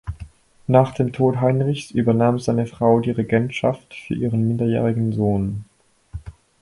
[0.65, 5.65] Nach dem Tod Heinrichs übernahm seine Frau die Regentschaft für ihren minderjährigen Sohn.